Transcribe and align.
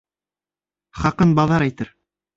Хаҡын 1.03 1.37
баҙар 1.41 1.69
әйтер. 1.71 1.97